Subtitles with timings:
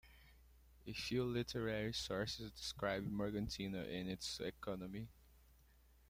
[0.87, 5.09] A few literary sources describe Morgantina and its economy.